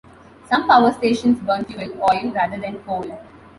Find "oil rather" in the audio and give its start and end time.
2.11-2.59